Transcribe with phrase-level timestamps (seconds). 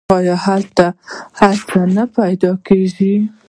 [0.17, 0.85] آیا هلته
[1.39, 3.13] هر څه نه پیدا کیږي؟